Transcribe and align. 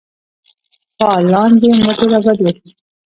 فعالان 0.99 1.51
دي 1.61 1.69
مټې 1.85 2.05
رابډ 2.13 2.37
وهي. 2.41 2.67